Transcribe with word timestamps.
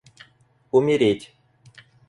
умереть 0.71 1.29